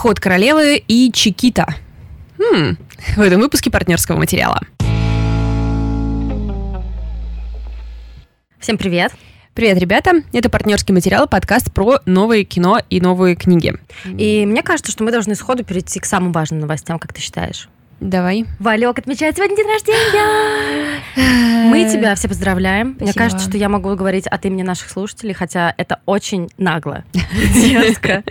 [0.00, 1.66] Ход королевы и Чикита.
[2.38, 2.78] Хм,
[3.16, 4.58] в этом выпуске партнерского материала.
[8.58, 9.12] Всем привет!
[9.52, 10.22] Привет, ребята!
[10.32, 13.74] Это партнерский материал, подкаст про новое кино и новые книги.
[14.06, 17.68] И мне кажется, что мы должны сходу перейти к самым важным новостям, как ты считаешь?
[18.00, 18.46] Давай.
[18.58, 21.00] Валек отмечает сегодня день рождения.
[21.70, 22.96] Мы тебя все поздравляем.
[22.98, 23.18] Мне Спасибо.
[23.18, 27.04] кажется, что я могу говорить от имени наших слушателей, хотя это очень нагло,
[27.54, 28.24] дерзко.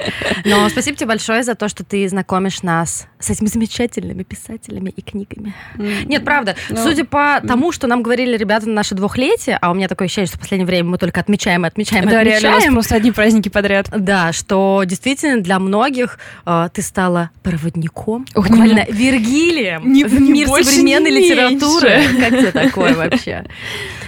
[0.44, 5.02] Но спасибо тебе большое за то, что ты знакомишь нас с этими замечательными писателями и
[5.02, 5.54] книгами.
[5.78, 6.56] Нет, правда.
[6.70, 10.08] Ну, Судя по тому, что нам говорили ребята на наше двухлетие, а у меня такое
[10.08, 12.66] ощущение, что в последнее время мы только отмечаем и отмечаем и Да, реально, у нас
[12.66, 13.88] просто одни праздники подряд.
[13.96, 18.86] Да, что действительно для многих э, ты стала проводником, Ох, буквально
[19.60, 22.02] Вергилием не- в мир больше, современной литературы.
[22.20, 23.46] Как тебе такое вообще?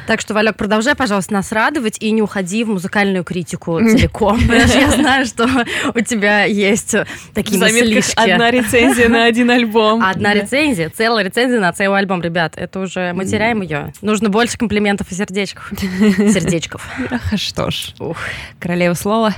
[0.08, 4.40] Так что, Валек, продолжай, пожалуйста, нас радовать и не уходи в музыкальную критику целиком.
[4.48, 5.48] Потому что я знаю, что
[5.94, 6.96] у тебя есть
[7.34, 8.14] такие мыслишки.
[8.20, 10.04] одна рецензия на один альбом.
[10.04, 12.54] Одна рецензия, целая рецензия на целый альбом, ребят.
[12.58, 13.94] Это уже мы теряем ее.
[14.02, 15.72] Нужно больше комплиментов и сердечков.
[15.80, 16.88] Сердечков.
[17.10, 18.18] Ах, что ж, Ух.
[18.60, 19.34] королева слова.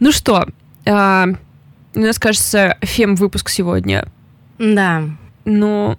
[0.00, 0.46] Ну что,
[0.86, 1.26] а,
[1.94, 4.06] у нас, кажется, фем-выпуск сегодня.
[4.58, 5.04] Да,
[5.44, 5.96] Ну,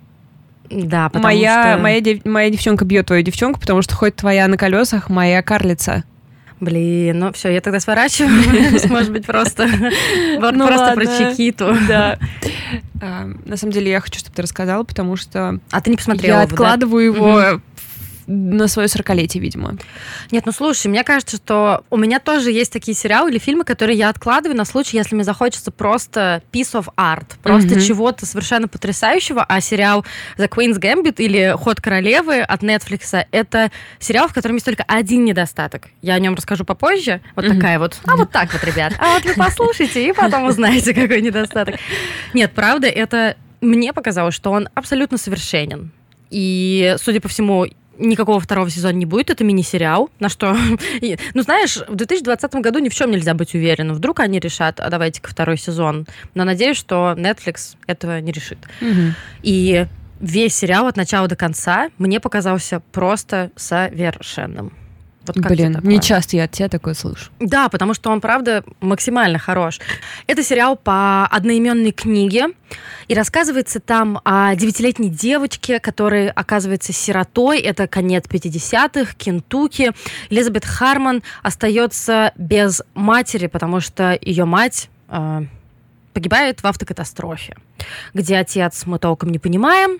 [0.69, 1.81] да, потому моя, что...
[1.81, 6.03] моя, дев- моя девчонка бьет твою девчонку, потому что хоть твоя на колесах, моя карлица.
[6.59, 8.31] Блин, ну все, я тогда сворачиваю.
[8.89, 9.67] Может быть, просто
[10.39, 11.05] Ну просто про.
[11.05, 11.75] Чикиту.
[11.88, 12.17] Да.
[13.02, 16.38] А, На самом деле я хочу, чтобы ты рассказала, потому что А ты не посмотрела
[16.38, 17.61] я откладываю его
[18.27, 19.77] на свое сорокалетие, видимо.
[20.31, 23.97] Нет, ну слушай, мне кажется, что у меня тоже есть такие сериалы или фильмы, которые
[23.97, 27.81] я откладываю на случай, если мне захочется просто piece of art, просто Мгм.
[27.81, 30.05] чего-то совершенно потрясающего, а сериал
[30.38, 35.25] The Queen's Gambit или Ход королевы от Netflix это сериал, в котором есть только один
[35.25, 35.89] недостаток.
[36.01, 37.21] Я о нем расскажу попозже.
[37.35, 37.55] Вот Мгм.
[37.55, 37.97] такая вот.
[38.05, 38.94] А вот так вот, ребят.
[38.99, 41.75] А вот вы послушайте и потом узнаете, какой недостаток.
[42.33, 45.91] Нет, правда, это мне показалось, что он абсолютно совершенен.
[46.29, 47.66] И, судя по всему,
[47.97, 49.29] никакого второго сезона не будет.
[49.29, 50.09] Это мини-сериал.
[50.19, 50.56] На что...
[51.34, 53.95] Ну, знаешь, в 2020 году ни в чем нельзя быть уверенным.
[53.95, 56.06] Вдруг они решат, а давайте-ка второй сезон.
[56.34, 58.57] Но надеюсь, что Netflix этого не решит.
[59.41, 59.85] И
[60.19, 64.73] весь сериал от начала до конца мне показался просто совершенным.
[65.25, 67.31] Вот как Блин, не часто я от тебя такое слышу.
[67.39, 69.79] Да, потому что он, правда, максимально хорош.
[70.28, 72.47] Это сериал по одноименной книге,
[73.07, 77.59] и рассказывается там о девятилетней девочке, которая оказывается сиротой.
[77.59, 79.91] Это конец 50-х, Кентукки.
[80.29, 85.41] Элизабет Харман остается без матери, потому что ее мать э,
[86.13, 87.57] погибает в автокатастрофе,
[88.13, 90.00] где отец мы толком не понимаем,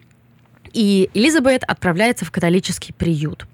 [0.74, 3.46] и Элизабет отправляется в католический приют.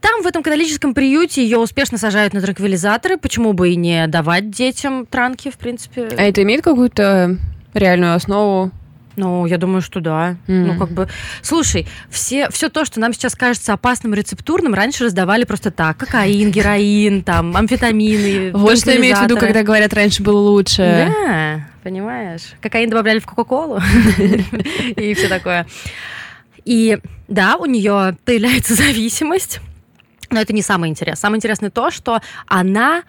[0.00, 3.18] Там, в этом католическом приюте, ее успешно сажают на транквилизаторы.
[3.18, 6.08] Почему бы и не давать детям транки, в принципе?
[6.16, 7.36] А это имеет какую-то
[7.74, 8.72] реальную основу?
[9.16, 10.36] Ну, я думаю, что да.
[10.46, 10.66] Мгм.
[10.66, 11.08] Ну, как бы...
[11.40, 15.96] Слушай, все, все то, что нам сейчас кажется опасным рецептурным, раньше раздавали просто так.
[15.96, 21.10] Кокаин, героин, там, амфетамины, Вот что имеют в виду, когда говорят, раньше было лучше.
[21.26, 22.42] Да, понимаешь.
[22.60, 23.80] Кокаин добавляли в Кока-Колу
[24.96, 25.66] и все такое.
[26.66, 29.60] И да, у нее появляется зависимость,
[30.28, 31.20] но это не самое интересное.
[31.20, 33.04] Самое интересное то, что она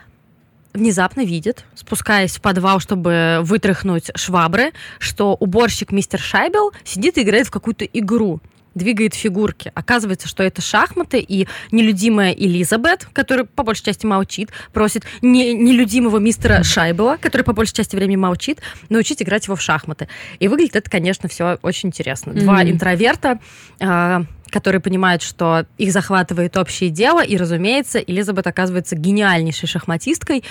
[0.73, 7.47] внезапно видит, спускаясь в подвал, чтобы вытряхнуть швабры, что уборщик мистер Шайбел сидит и играет
[7.47, 8.39] в какую-то игру
[8.77, 9.71] двигает фигурки.
[9.75, 16.17] Оказывается, что это шахматы, и нелюдимая Элизабет, которая по большей части молчит, просит не, нелюдимого
[16.19, 20.07] мистера Шайбела, который по большей части времени молчит, научить играть его в шахматы.
[20.39, 22.33] И выглядит это, конечно, все очень интересно.
[22.33, 22.71] Два Мгм.
[22.71, 23.39] интроверта,
[23.79, 30.43] а, которые понимают, что их захватывает общее дело, и, разумеется, Элизабет оказывается гениальнейшей шахматисткой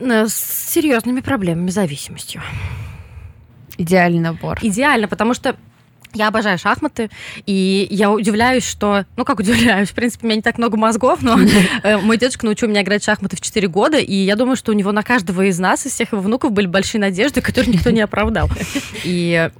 [0.00, 2.42] э, с серьезными проблемами зависимостью.
[3.78, 4.58] Идеальный набор.
[4.62, 5.56] Идеально, потому что
[6.16, 7.10] я обожаю шахматы,
[7.44, 9.04] и я удивляюсь, что...
[9.16, 9.90] Ну, как удивляюсь?
[9.90, 11.38] В принципе, у меня не так много мозгов, но
[11.82, 14.72] э, мой дедушка научил меня играть в шахматы в 4 года, и я думаю, что
[14.72, 17.90] у него на каждого из нас, из всех его внуков, были большие надежды, которые никто
[17.90, 18.48] не оправдал.
[19.04, 19.50] И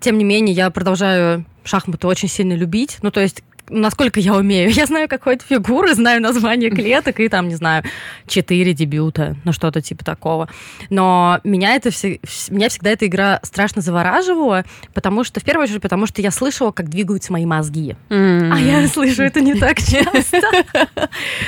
[0.00, 2.98] тем не менее, я продолжаю шахматы очень сильно любить.
[3.02, 4.70] Ну, то есть насколько я умею.
[4.70, 7.84] Я знаю какой-то фигуры, знаю название клеток и там, не знаю,
[8.26, 10.48] четыре дебюта, ну что-то типа такого.
[10.90, 15.80] Но меня, это все, меня всегда эта игра страшно завораживала, потому что, в первую очередь,
[15.80, 17.96] потому что я слышала, как двигаются мои мозги.
[18.08, 20.40] А я слышу это не так часто.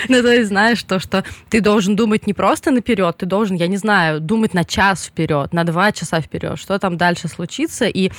[0.09, 3.67] Ну, то есть, знаешь, то, что ты должен думать не просто наперед, ты должен, я
[3.67, 7.87] не знаю, думать на час вперед, на два часа вперед, что там дальше случится.
[7.87, 8.11] И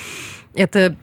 [0.55, 0.95] это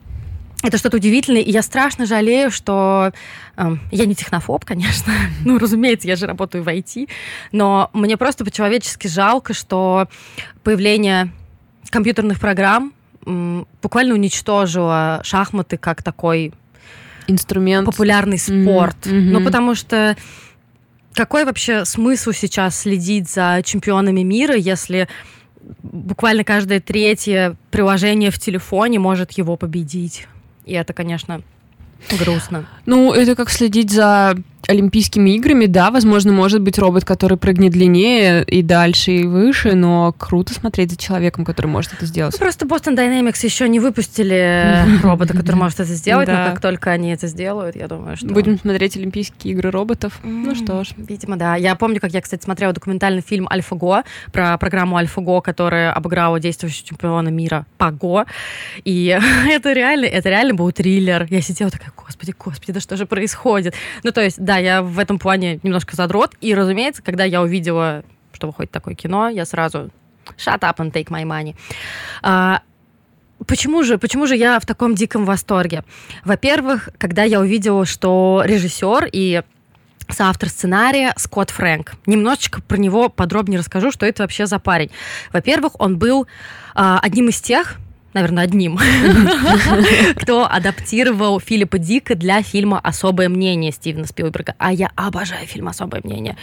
[0.63, 3.13] это что-то удивительное, и я страшно жалею, что
[3.57, 5.13] э, я не технофоб, конечно,
[5.45, 7.09] ну, разумеется, я же работаю в IT,
[7.53, 10.09] но мне просто по-человечески жалко, что
[10.63, 11.33] появление
[11.91, 12.93] компьютерных программ
[13.27, 16.53] э, буквально уничтожило шахматы как такой
[17.27, 18.97] инструмент, популярный спорт.
[19.07, 19.31] Mm-hmm.
[19.31, 20.17] Ну, потому что
[21.15, 25.09] какой вообще смысл сейчас следить за чемпионами мира, если
[25.83, 30.27] буквально каждое третье приложение в телефоне может его победить?
[30.71, 31.43] И это, конечно,
[32.17, 32.65] грустно.
[32.87, 34.37] Ну, это как следить за
[34.71, 40.15] Олимпийскими играми, да, возможно, может быть робот, который прыгнет длиннее и дальше, и выше, но
[40.17, 42.35] круто смотреть за человеком, который может это сделать.
[42.35, 46.91] Ну, просто Boston Dynamics еще не выпустили робота, который может это сделать, но как только
[46.91, 48.27] они это сделают, я думаю, что...
[48.29, 50.21] Будем смотреть Олимпийские игры роботов.
[50.23, 50.91] Ну что ж.
[50.97, 51.57] Видимо, да.
[51.57, 56.87] Я помню, как я, кстати, смотрела документальный фильм «Альфа-Го» про программу «Альфа-Го», которая обыграла действующего
[56.87, 58.27] чемпиона мира по ГО.
[58.85, 59.19] И
[59.49, 61.27] это реально, это реально был триллер.
[61.29, 63.75] Я сидела такая, господи, господи, да что же происходит?
[64.05, 66.35] Ну, то есть, да, я в этом плане немножко задрот.
[66.41, 69.91] И, разумеется, когда я увидела, что выходит такое кино, я сразу
[70.37, 71.57] shut up and take my money.
[72.23, 72.63] А,
[73.47, 75.83] Почему же, почему же я в таком диком восторге?
[76.25, 79.43] Во-первых, когда я увидела, что режиссер и
[80.13, 81.95] соавтор сценария Скотт Фрэнк.
[82.07, 84.91] Немножечко про него подробнее расскажу, что это вообще за парень.
[85.33, 86.27] Во-первых, он был э,
[87.01, 87.79] одним из тех,
[88.13, 88.79] наверное, одним,
[90.17, 94.55] кто адаптировал Филиппа Дика для фильма «Особое мнение» Стивена Спилберга.
[94.59, 96.37] А я обожаю фильм «Особое мнение».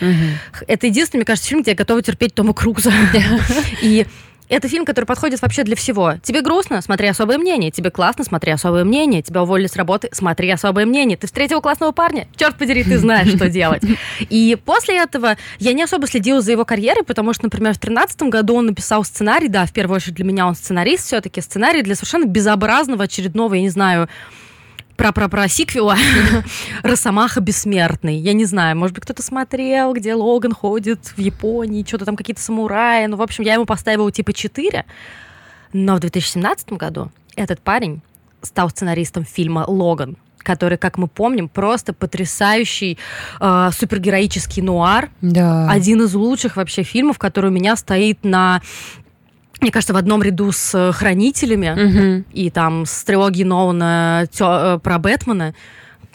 [0.68, 2.92] Это единственный, мне кажется, фильм, где я готова терпеть Тома Круза.
[3.82, 4.06] И
[4.50, 6.16] это фильм, который подходит вообще для всего.
[6.24, 6.82] Тебе грустно?
[6.82, 7.72] Смотри особое мнение.
[7.72, 8.24] Тебе классно?
[8.24, 9.22] Смотри особое мнение.
[9.22, 10.10] Тебя уволили с работы?
[10.12, 11.18] Смотри особое мнение.
[11.18, 12.28] Ты встретил классного парня?
[12.36, 13.84] Черт подери, ты знаешь, что делать.
[14.20, 18.24] И после этого я не особо следила за его карьерой, потому что, например, в 2013
[18.24, 21.96] году он написал сценарий, да, в первую очередь для меня он сценарист все-таки, сценарий для
[21.96, 24.08] совершенно безобразного очередного, я не знаю,
[24.98, 25.96] про-про-про сиквела
[26.84, 28.18] Росомаха Бессмертный.
[28.18, 32.42] Я не знаю, может быть, кто-то смотрел, где Логан ходит в Японии, что-то там какие-то
[32.42, 33.06] самураи.
[33.06, 34.86] Ну, в общем, я ему поставила типа 4.
[35.74, 38.02] Но в 2017 году этот парень
[38.42, 42.98] стал сценаристом фильма «Логан», который, как мы помним, просто потрясающий
[43.40, 45.10] э, супергероический нуар.
[45.22, 45.70] Да.
[45.70, 48.62] Один из лучших вообще фильмов, который у меня стоит на
[49.62, 51.70] мне кажется, в одном ряду с э, «Хранителями»
[52.20, 52.26] угу.
[52.34, 55.54] и там с трилогией Нолана э, про Бэтмена.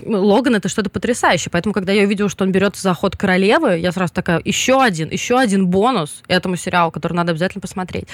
[0.04, 1.50] Логан это что-то потрясающее.
[1.50, 5.10] Поэтому, когда я увидела, что он берется за ход королевы, я сразу такая, еще один,
[5.10, 8.08] еще один бонус этому сериалу, который надо обязательно посмотреть.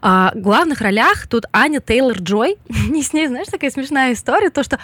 [0.00, 2.56] А, в главных ролях тут Аня Тейлор Джой.
[2.88, 4.78] Не с ней, знаешь, такая смешная история, то, что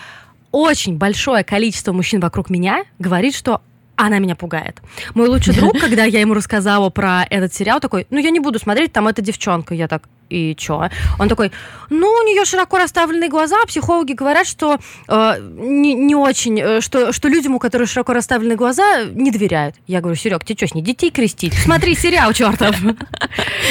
[0.51, 3.61] очень большое количество мужчин вокруг меня говорит, что
[3.97, 4.81] она меня пугает.
[5.15, 8.59] Мой лучший друг, когда я ему рассказала про этот сериал, такой, ну я не буду
[8.59, 9.75] смотреть, там эта девчонка.
[9.75, 10.89] Я так, и чё?
[11.19, 11.53] Он такой,
[11.91, 17.13] ну, у нее широко расставленные глаза, психологи говорят, что э, не, не очень, э, что,
[17.13, 19.77] что людям, у которых широко расставленные глаза, не доверяют.
[19.87, 21.55] Я говорю, Серег, ты что, с ней детей крестить?
[21.55, 22.77] Смотри сериал, чертов.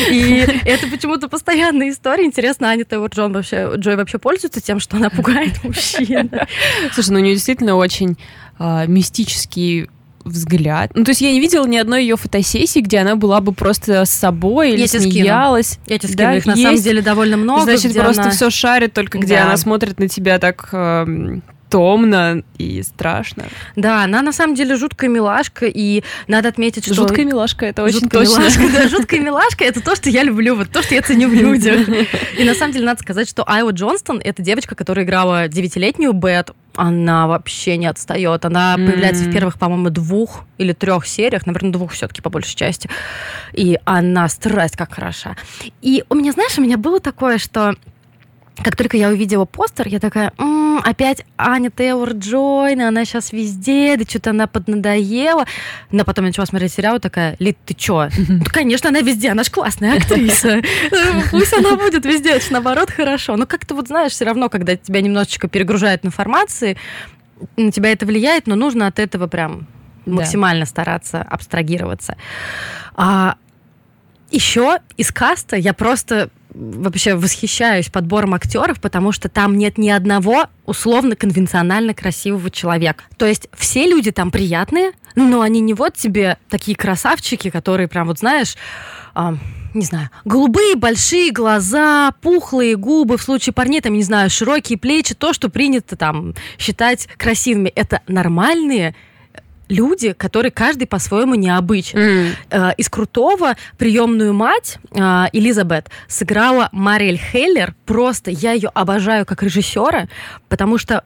[0.09, 2.25] И это почему-то постоянная история.
[2.25, 6.31] Интересно, Аня Тейлор Джон вообще, Джой вообще пользуется тем, что она пугает мужчин?
[6.93, 8.17] Слушай, ну у нее действительно очень
[8.59, 9.89] э, мистический
[10.23, 10.91] взгляд.
[10.93, 14.05] Ну, то есть я не видела ни одной ее фотосессии, где она была бы просто
[14.05, 15.79] с собой или я смеялась.
[15.87, 16.29] Я тебе скину.
[16.29, 16.63] Да, их на есть.
[16.63, 17.63] самом деле довольно много.
[17.63, 18.31] Значит, просто она...
[18.31, 19.45] все шарит, только где да.
[19.45, 21.39] она смотрит на тебя так э,
[21.73, 23.45] томно и страшно.
[23.75, 26.93] Да, она на самом деле жуткая милашка, и надо отметить, что...
[26.93, 28.41] Жуткая милашка, это очень жуткая точно.
[28.41, 31.33] Милашка, да, жуткая милашка, это то, что я люблю, вот то, что я ценю в
[31.33, 31.89] людях.
[32.37, 36.51] И на самом деле надо сказать, что Айва Джонстон— это девочка, которая играла девятилетнюю Бет,
[36.75, 38.45] она вообще не отстает.
[38.45, 38.85] Она mm-hmm.
[38.85, 42.89] появляется в первых, по-моему, двух или трех сериях, наверное, двух все-таки по большей части.
[43.53, 45.35] И она страсть как хороша.
[45.81, 47.75] И у меня, знаешь, у меня было такое, что
[48.63, 53.97] как только я увидела постер, я такая, м-м, опять Аня Тейлор Джойн, она сейчас везде,
[53.97, 55.45] да что-то она поднадоела.
[55.91, 58.09] Но потом я начала смотреть сериал, такая, Лид, ты чё?
[58.27, 60.61] Ну, конечно, она везде, она же классная актриса.
[61.31, 63.35] Пусть она будет везде, это наоборот хорошо.
[63.35, 66.77] Но как-то вот знаешь, все равно, когда тебя немножечко перегружают информацией,
[67.57, 69.67] на тебя это влияет, но нужно от этого прям
[70.05, 72.17] максимально стараться абстрагироваться.
[72.95, 73.35] А
[74.31, 80.45] еще из каста я просто вообще восхищаюсь подбором актеров, потому что там нет ни одного
[80.66, 83.04] условно конвенционально красивого человека.
[83.18, 88.07] То есть все люди там приятные, но они не вот тебе такие красавчики, которые прям
[88.07, 88.56] вот знаешь,
[89.16, 89.36] э,
[89.74, 95.16] не знаю, голубые большие глаза, пухлые губы, в случае парней там, не знаю, широкие плечи,
[95.16, 97.69] то, что принято там считать красивыми.
[97.69, 98.95] Это нормальные
[99.69, 101.99] люди, которые каждый по-своему необычен.
[101.99, 102.71] М.
[102.77, 107.73] Из крутого приемную мать э, Элизабет сыграла Мариэль Хеллер.
[107.85, 110.07] Просто я ее обожаю как режиссера,
[110.49, 111.03] потому что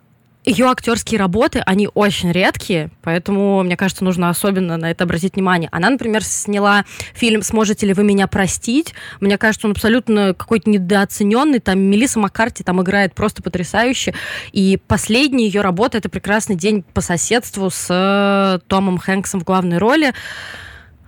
[0.48, 5.68] ее актерские работы, они очень редкие, поэтому, мне кажется, нужно особенно на это обратить внимание.
[5.74, 8.94] Она, например, сняла фильм «Сможете ли вы меня простить?».
[9.20, 11.60] Мне кажется, он абсолютно какой-то недооцененный.
[11.60, 14.14] Там Мелисса Маккарти там играет просто потрясающе.
[14.54, 19.80] И последняя ее работа— это «Прекрасный день по соседству» с э, Томом Хэнксом в главной
[19.80, 20.14] роли.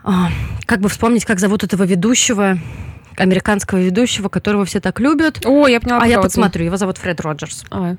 [0.04, 0.30] А,
[0.66, 2.60] Как бы вспомнить, как зовут этого ведущего,
[3.16, 5.46] американского ведущего, которого все так любят.
[5.46, 7.64] О, я поняла, А я подсмотрю, его зовут Фред Роджерс.
[7.70, 7.96] А,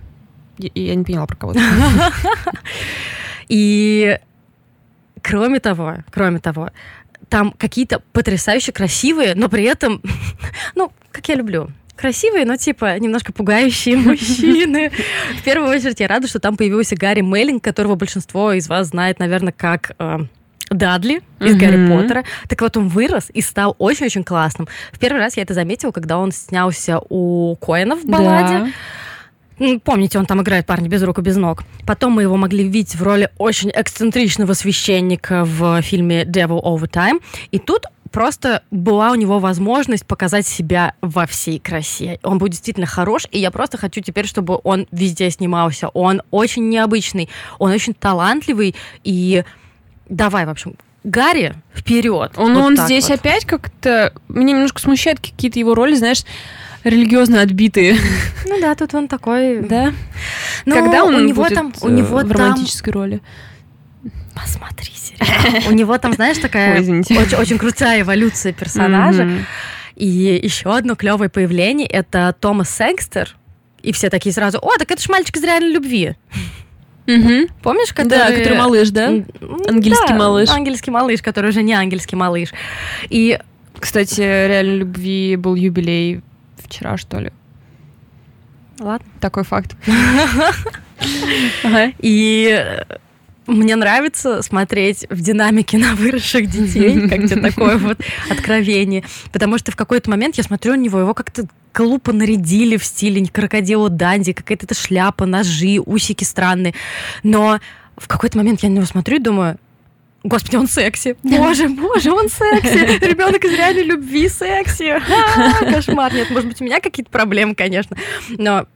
[0.74, 1.54] я, не поняла, про кого.
[3.48, 4.18] И
[5.22, 6.70] кроме того, кроме того,
[7.28, 10.02] там какие-то потрясающе красивые, но при этом,
[10.74, 14.90] ну, как я люблю, красивые, но типа немножко пугающие мужчины.
[15.38, 19.18] В первую очередь я рада, что там появился Гарри Меллинг, которого большинство из вас знает,
[19.18, 20.18] наверное, как э,
[20.70, 21.58] Дадли из Мгм.
[21.58, 22.24] Гарри Поттера.
[22.48, 24.68] Так вот, он вырос и стал очень-очень классным.
[24.92, 28.58] В первый раз я это заметила, когда он снялся у Коэна в балладе.
[28.58, 28.68] Да.
[29.84, 31.64] Помните, он там играет парня без рук и без ног.
[31.86, 37.20] Потом мы его могли видеть в роли очень эксцентричного священника в фильме Devil Over Time.
[37.50, 42.18] И тут просто была у него возможность показать себя во всей красе.
[42.22, 45.88] Он был действительно хорош, и я просто хочу теперь, чтобы он везде снимался.
[45.88, 48.74] Он очень необычный, он очень талантливый,
[49.04, 49.44] и
[50.08, 52.32] давай, в общем, Гарри, вперед.
[52.36, 53.20] Он, Вот он здесь вот.
[53.20, 54.12] опять как-то...
[54.28, 56.24] Меня немножко смущают какие-то его роли, знаешь,
[56.84, 57.96] религиозно отбитые.
[58.46, 59.60] Ну да, тут он такой...
[59.60, 59.92] Да?
[60.64, 63.20] Ну, Когда он у него будет, там, у э, него в там романтической роли?
[64.34, 65.62] Посмотри сериал.
[65.68, 69.24] У него там, знаешь, такая очень, очень крутая эволюция персонажа.
[69.24, 69.46] Мгм.
[69.94, 73.36] И еще одно клевое появление это Томас Сэнгстер.
[73.82, 76.16] И все такие сразу: О, так это ж мальчик из реальной любви.
[77.06, 77.48] Мгм.
[77.62, 78.18] Помнишь, который...
[78.18, 79.08] Да, который малыш, да?
[79.08, 80.48] Ангельский да, малыш.
[80.48, 82.50] Ангельский малыш, который уже не ангельский малыш.
[83.08, 83.38] И
[83.78, 86.20] Кстати, реально любви был юбилей
[86.62, 87.32] вчера, что ли.
[88.78, 89.06] ладно.
[89.20, 89.76] Такой факт.
[92.00, 92.82] И э,
[93.46, 97.98] мне нравится смотреть в динамике на выросших детей, как тебе такое вот
[98.30, 99.04] откровение.
[99.32, 103.26] Потому что в какой-то момент я смотрю на него, его как-то глупо нарядили в стиле
[103.26, 106.74] крокодила Данди, какая-то шляпа, ножи, усики странные.
[107.22, 107.60] Но
[107.96, 109.58] в какой-то момент я на него смотрю и думаю,
[110.22, 111.16] Господи, он секси.
[111.22, 112.98] Боже, боже, он секси.
[113.04, 115.00] Ребенок из реальной любви секси.
[115.10, 116.12] А, Кошмар.
[116.12, 117.96] Нет, может быть, у меня какие-то проблемы, конечно.
[118.28, 118.66] Но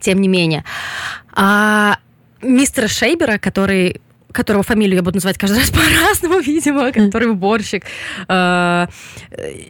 [0.00, 0.64] тем не менее.
[1.32, 1.98] А
[2.42, 4.00] мистера Шейбера, который
[4.38, 7.84] которого фамилию я буду называть каждый раз по-разному, видимо, который уборщик,
[8.28, 8.86] э,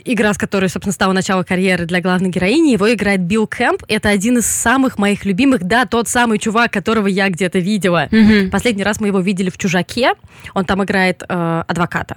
[0.05, 3.83] игра, с которой, собственно, стала начало карьеры для главной героини, его играет Билл Кэмп.
[3.89, 8.09] Это один из самых моих любимых, да, тот самый чувак, которого я где-то видела.
[8.11, 8.51] Мгм.
[8.51, 10.13] Последний раз мы его видели в «Чужаке»,
[10.55, 12.17] он там играет э, адвоката.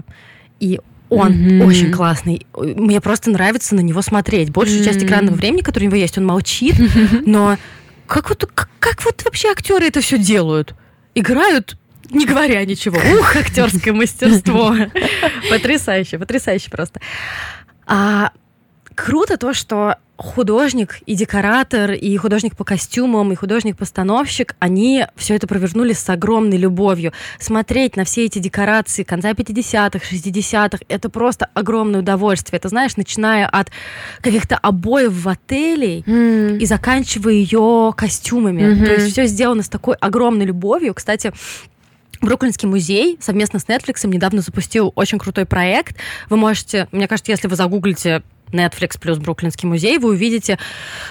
[0.60, 0.80] И
[1.10, 1.62] он Мгм.
[1.62, 2.46] очень классный.
[2.56, 4.50] Мне просто нравится на него смотреть.
[4.52, 5.08] Большую часть М.
[5.08, 6.76] экранного времени, которое у него есть, он молчит,
[7.26, 7.58] но
[8.08, 10.76] как вот, как, как вот вообще актеры это все делают?
[11.16, 11.78] Играют
[12.12, 12.98] не говоря ничего.
[13.20, 14.76] Ух, актерское мастерство.
[15.50, 17.00] Потрясающе, потрясающе просто.
[17.86, 18.32] А
[18.96, 25.48] круто то, что художник и декоратор, и художник по костюмам, и художник-постановщик, они все это
[25.48, 27.12] провернули с огромной любовью.
[27.40, 32.58] Смотреть на все эти декорации конца 50-х, 60-х, это просто огромное удовольствие.
[32.60, 33.72] Это, знаешь, начиная от
[34.22, 36.58] каких-то обоев в отелей, М.
[36.60, 38.76] и заканчивая ее костюмами.
[38.76, 38.86] Мгм.
[38.86, 40.94] То есть все сделано с такой огромной любовью.
[40.94, 41.34] Кстати,
[42.22, 45.98] Бруклинский музей совместно с Netflix недавно запустил очень крутой проект.
[46.30, 48.22] Вы можете, мне кажется, если вы загуглите
[48.52, 50.58] Netflix плюс Бруклинский музей, вы увидите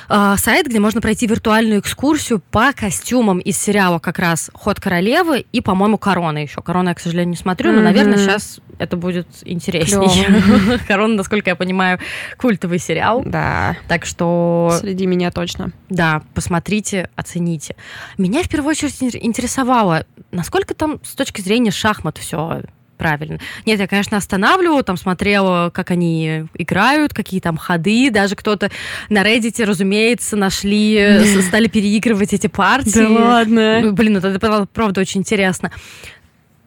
[0.09, 5.45] э, сайт, где можно пройти виртуальную экскурсию по костюмам из сериала как раз «Ход королевы»
[5.53, 6.63] и, по-моему, «Корона» еще.
[6.63, 10.79] «Корона» я, к сожалению, не смотрю, но, наверное, сейчас это будет интереснее.
[10.89, 11.99] «Корона», насколько я понимаю,
[12.39, 13.23] культовый сериал.
[13.25, 15.73] Да, Так что среди меня точно.
[15.89, 17.77] да, посмотрите, оцените.
[18.19, 22.63] Меня в первую очередь ин- интересовало, насколько там с точки зрения шахмат все
[23.01, 23.39] правильно.
[23.65, 28.11] Нет, я, конечно, останавливала, там смотрела, как они играют, какие там ходы.
[28.11, 28.71] Даже кто-то
[29.09, 33.01] на Reddit, разумеется, нашли, э, стали переигрывать эти партии.
[33.01, 33.81] ладно.
[33.81, 35.73] Ну, Блин, это, это правда очень интересно.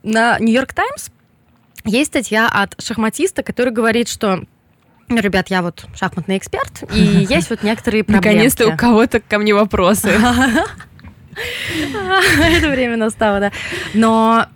[0.01, 1.09] На Нью-Йорк Таймс
[1.85, 4.43] есть статья от шахматиста, который говорит, что
[5.09, 6.99] «Ну, Ребят, я вот шахматный эксперт, и
[7.29, 8.25] есть вот некоторые проблемы.
[8.25, 10.09] Наконец-то у кого-то ко мне вопросы.
[12.39, 13.51] Это время настало, да.
[13.93, 14.47] Но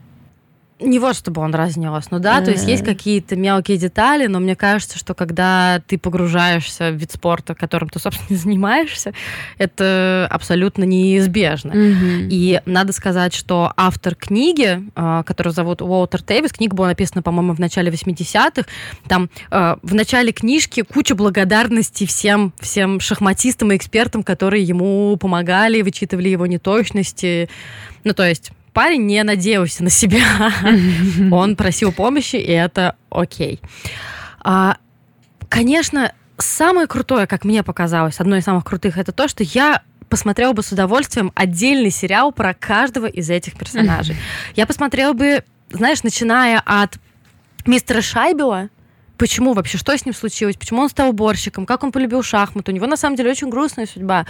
[0.79, 4.55] не вот чтобы он разнес, ну да, то есть есть какие-то мелкие детали, но мне
[4.55, 9.13] кажется, что когда ты погружаешься в вид спорта, которым ты, собственно, занимаешься,
[9.57, 11.73] это абсолютно неизбежно.
[11.73, 12.27] Мгм.
[12.29, 17.53] И надо сказать, что автор книги, э, которого зовут Уолтер Тейвис, книга была написана, по-моему,
[17.53, 18.67] в начале 80-х,
[19.07, 25.81] там э, в начале книжки куча благодарностей всем, всем шахматистам и экспертам, которые ему помогали,
[25.81, 27.49] вычитывали его неточности.
[28.03, 30.51] Ну, то есть парень не надеялся на себя.
[31.31, 33.59] Он просил помощи, и это окей.
[34.41, 34.77] А,
[35.49, 40.53] конечно, самое крутое, как мне показалось, одно из самых крутых, это то, что я посмотрела
[40.53, 44.15] бы с удовольствием отдельный сериал про каждого из этих персонажей.
[44.55, 46.99] Я посмотрела бы, знаешь, начиная от
[47.65, 48.69] мистера Шайбела,
[49.17, 52.71] почему вообще, что с ним случилось, почему он стал уборщиком, как он полюбил шахматы.
[52.71, 54.25] У него, на самом деле, очень грустная судьба.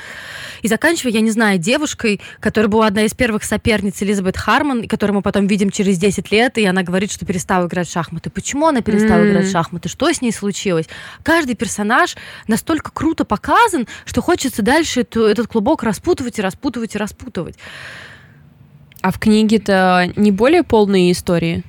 [0.61, 5.15] И заканчивая, я не знаю, девушкой, которая была одна из первых соперниц Элизабет Харман, которую
[5.17, 8.29] мы потом видим через 10 лет, и она говорит, что перестала играть в шахматы.
[8.29, 9.29] Почему она перестала М.
[9.29, 9.89] играть в шахматы?
[9.89, 10.87] Что с ней случилось?
[11.23, 12.15] Каждый персонаж
[12.47, 17.57] настолько круто показан, что хочется дальше эту- этот клубок распутывать и распутывать и распутывать.
[19.01, 21.63] А в книге-то не более полные истории?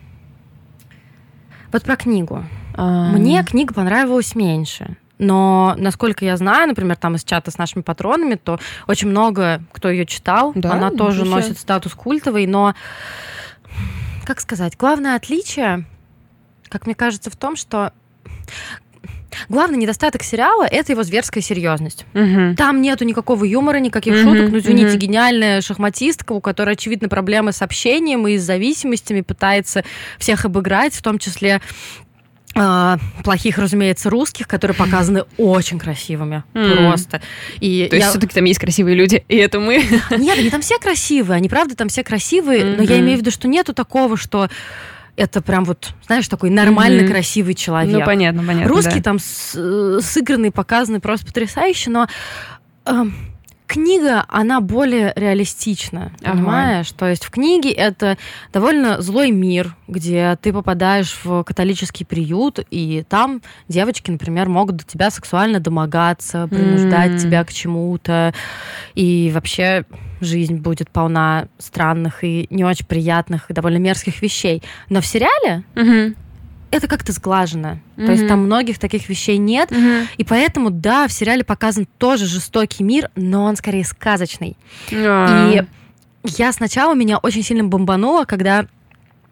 [1.72, 2.44] Вот про книгу.
[2.80, 4.96] А, Мне книга понравилась меньше.
[5.18, 9.90] Но, насколько я знаю, например, там из чата с нашими патронами, то очень много кто
[9.90, 10.52] ее читал.
[10.54, 10.72] Да?
[10.74, 11.30] Она тоже себе.
[11.30, 12.74] носит статус культовый, но,
[14.24, 15.86] как сказать, главное отличие,
[16.68, 17.92] как мне кажется, в том, что
[19.48, 22.06] главный недостаток сериала— это его зверская серьезность.
[22.14, 22.54] мгм.
[22.54, 24.50] Там нету никакого юмора, никаких Мгм, шуток.
[24.52, 24.98] Ну, извините, мгм.
[24.98, 29.82] гениальная шахматистка, у которой, очевидно, проблемы с общением и с зависимостями, пытается
[30.18, 31.60] всех обыграть, в том числе
[32.54, 36.42] а, плохих, разумеется, русских, которые показаны очень красивыми.
[36.54, 36.76] М.
[36.76, 37.20] Просто.
[37.60, 39.76] И То есть я- все-таки там есть красивые люди, и это мы.
[40.10, 43.30] Нет, они там все красивые, они правда там все красивые, но я имею в виду,
[43.30, 44.48] что нету такого, что
[45.16, 47.12] это прям вот, знаешь, такой нормальный, Мгм.
[47.12, 47.92] красивый человек.
[47.98, 48.68] Ну, понятно, понятно.
[48.68, 49.02] Русский да.
[49.02, 52.06] там с- э, сыгранный, показанный просто потрясающе, но
[52.86, 53.14] эм,
[53.68, 56.32] книга, она более реалистична, Ага.
[56.32, 56.90] понимаешь?
[56.92, 58.16] То есть в книге это
[58.52, 64.84] довольно злой мир, где ты попадаешь в католический приют, и там девочки, например, могут до
[64.84, 67.18] тебя сексуально домогаться, принуждать М.
[67.18, 68.34] тебя к чему-то,
[68.94, 69.84] и вообще
[70.20, 74.62] жизнь будет полна странных и не очень приятных и довольно мерзких вещей.
[74.88, 76.16] Но в сериале Мгм.
[76.70, 77.78] Это как-то сглажено.
[77.96, 79.70] То есть там многих таких вещей нет.
[79.70, 80.08] Мгм.
[80.16, 84.56] И поэтому, да, в сериале показан тоже жестокий мир, но он скорее сказочный.
[84.92, 85.50] А.
[85.50, 85.62] И
[86.24, 88.66] я сначала меня очень сильно бомбануло, когда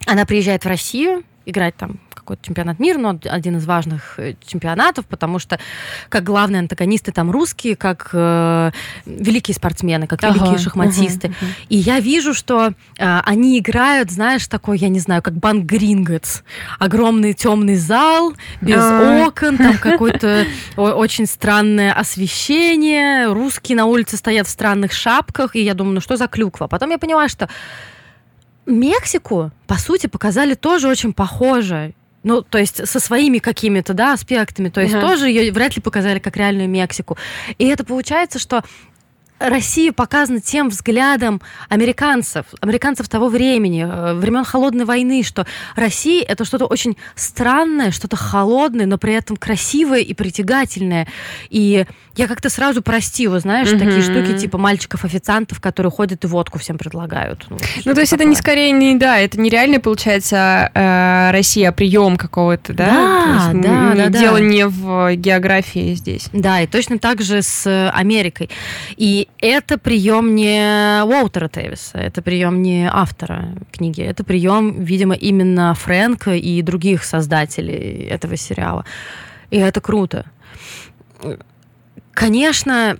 [0.06, 5.06] она приезжает в Россию играть там какой-то чемпионат мира, но один из важных э, чемпионатов,
[5.06, 5.58] потому что
[6.08, 8.72] как главные антагонисты там русские, как э,
[9.06, 11.28] великие спортсмены, как Ага, великие шахматисты.
[11.28, 11.50] ага, ага.
[11.68, 16.42] И я вижу, что э, они играют, знаешь, такой, я не знаю, как банк Гринготс.
[16.80, 19.24] Огромный темный зал, без А.
[19.26, 25.74] окон, там какое-то очень странное освещение, русские на улице стоят в странных шапках, и я
[25.74, 26.66] думаю, ну что за клюква?
[26.66, 27.48] Потом я поняла, что
[28.66, 31.94] Мексику, по сути, показали тоже очень похоже.
[32.26, 34.68] Ну, то есть со своими какими-то, да, аспектами.
[34.68, 35.06] То есть Ага.
[35.06, 37.16] тоже ее вряд ли показали как реальную Мексику.
[37.56, 38.64] И это получается, что
[39.38, 46.44] Россия показана тем взглядом американцев, американцев того времени, э, времен холодной войны, что Россия это
[46.44, 51.06] что-то очень странное, что-то холодное, но при этом красивое и притягательное.
[51.50, 51.84] И
[52.16, 54.02] я как-то сразу простила, знаешь, такие Мгм.
[54.02, 57.44] штуки типа мальчиков-официантов, которые ходят и водку всем предлагают.
[57.50, 58.42] Ну, Ну, то есть это не такое.
[58.42, 62.86] скорее не, да, это нереально, получается, э, Россия, а прием какого-то, да?
[62.86, 64.18] Да, есть да, да, да.
[64.18, 66.28] Дело не в географии здесь.
[66.32, 68.48] Да, и точно так же с э, Америкой.
[68.96, 75.74] И это прием не Уолтера Тевиса, это прием не автора книги, это прием, видимо, именно
[75.74, 78.84] Фрэнка и других создателей этого сериала.
[79.50, 80.26] И это круто.
[82.12, 82.98] Конечно,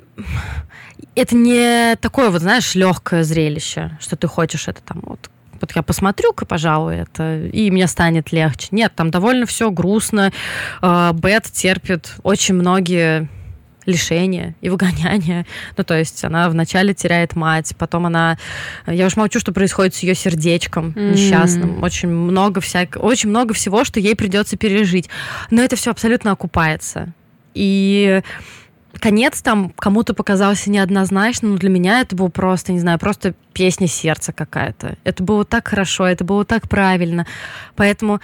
[1.14, 5.82] это не такое вот, знаешь, легкое зрелище, что ты хочешь это там вот вот я
[5.82, 8.68] посмотрю-ка, пожалуй, это, и мне станет легче.
[8.72, 10.30] Нет, там довольно все грустно.
[10.82, 13.28] Э, Бет терпит очень многие
[13.87, 15.46] лишения и выгоняния.
[15.77, 18.38] Ну, то есть она вначале теряет мать, потом она...
[18.87, 21.12] Я уж молчу, что происходит с ее сердечком М.
[21.12, 21.83] несчастным.
[21.83, 22.96] Очень много всяк...
[23.01, 25.09] очень много всего, что ей придется пережить.
[25.51, 27.12] Но это все абсолютно окупается.
[27.55, 28.22] И
[29.01, 33.87] конец там кому-то показался неоднозначным, но для меня это был просто, не знаю, просто песня
[33.87, 34.96] сердца какая-то.
[35.05, 37.27] Это было так хорошо, это было так правильно.
[37.75, 38.20] Поэтому,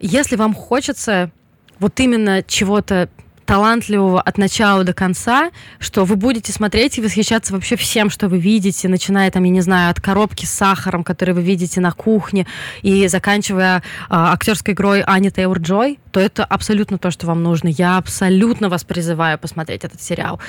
[0.00, 1.30] если вам хочется
[1.78, 3.08] вот именно чего-то
[3.44, 8.38] талантливого от начала до конца, что вы будете смотреть и восхищаться вообще всем, что вы
[8.38, 12.46] видите, начиная там, я не знаю, от коробки с сахаром, который вы видите на кухне,
[12.82, 17.68] и заканчивая а, актерской игрой Ани Тейлор Джой, то это абсолютно то, что вам нужно.
[17.68, 20.40] Я абсолютно вас призываю посмотреть этот сериал.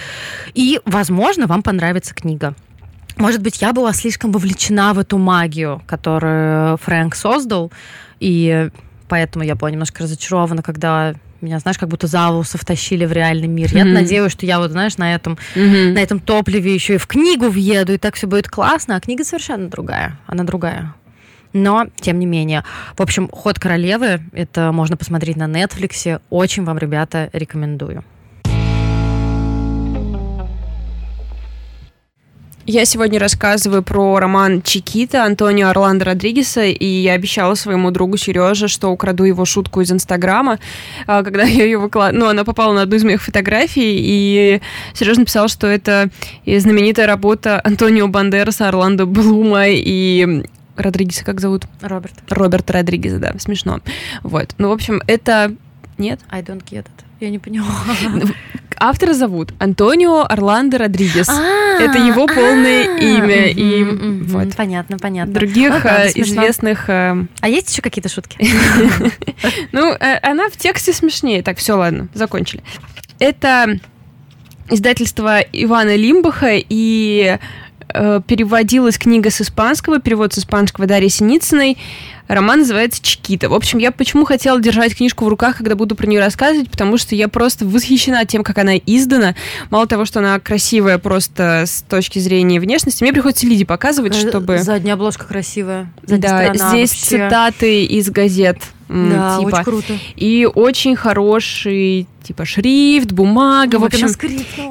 [0.53, 2.55] И, возможно, вам понравится книга.
[3.17, 7.71] Может быть, я была слишком вовлечена в эту магию, которую Фрэнк создал,
[8.19, 8.69] и
[9.07, 13.47] поэтому я была немножко разочарована, когда меня, знаешь, как будто за волосы втащили в реальный
[13.47, 13.69] мир.
[13.69, 13.77] Mm-hmm.
[13.77, 15.93] Я надеюсь, что я вот, знаешь, на этом, mm-hmm.
[15.93, 19.23] на этом топливе еще и в книгу въеду, и так все будет классно, а книга
[19.23, 20.17] совершенно другая.
[20.27, 20.93] Она другая.
[21.53, 22.63] Но, тем не менее.
[22.97, 26.19] В общем, «Ход королевы»— это можно посмотреть на Netflix.
[26.29, 28.03] Очень вам, ребята, рекомендую.
[32.67, 38.67] Я сегодня рассказываю про роман Чикита Антонио Орландо Родригеса, и я обещала своему другу Сереже,
[38.67, 40.57] что украду его шутку из Инстаграма,
[41.05, 42.25] а, когда я ее выкладывала.
[42.25, 44.61] Ну, она попала на одну из моих фотографий, и
[44.95, 46.09] Сережа написал, что это
[46.47, 50.43] знаменитая работа Антонио Бандераса, Орландо Блума и
[50.75, 51.65] Родригеса как зовут?
[51.81, 52.15] Роберт.
[52.29, 53.81] Роберт Родригеса, да, смешно.
[54.23, 54.55] Вот.
[54.57, 55.53] Ну, в общем, это...
[55.99, 56.19] Нет?
[56.31, 57.05] I don't get it.
[57.19, 57.67] Я не поняла.
[58.77, 61.29] Автора зовут Антонио Орландо Родригес.
[61.29, 63.47] А, это его полное а, имя.
[63.47, 64.55] И вот.
[64.55, 65.33] Понятно, понятно.
[65.33, 66.89] Других э, известных...
[66.89, 68.37] Э, а есть еще какие-то шутки?
[69.71, 71.41] Ну, э, она в тексте смешнее.
[71.43, 72.63] Так, все, ладно, закончили.
[73.19, 73.79] Это
[74.69, 77.37] издательство Ивана Лимбаха и
[77.87, 81.77] переводилась книга с испанского, перевод с испанского Дарьи Синицыной.
[82.27, 83.49] Роман называется «Чикита».
[83.49, 86.97] В общем, я почему хотела держать книжку в руках, когда буду про нее рассказывать, потому
[86.97, 89.35] что я просто восхищена тем, как она издана.
[89.69, 94.57] Мало того, что она красивая просто с точки зрения внешности, мне приходится Лиде показывать, чтобы...
[94.59, 95.91] Задняя обложка красивая.
[96.03, 97.05] Задняя да, здесь вообще.
[97.05, 98.57] цитаты из газет
[98.87, 99.47] да, типа.
[99.47, 99.93] очень круто.
[100.15, 103.77] И очень хороший, типа, шрифт, бумага.
[103.77, 104.09] Ну, в общем,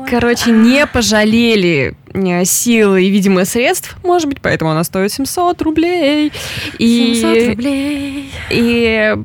[0.08, 6.32] короче, не пожалели э, силы и, видимо, средств, может быть, поэтому она стоит 700 рублей.
[6.78, 8.30] И, 700 рублей.
[8.50, 9.16] И